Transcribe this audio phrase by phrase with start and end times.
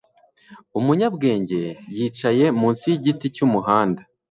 [0.79, 1.61] umunyabwenge
[1.97, 4.01] yicaye munsi yigiti cyumuhanda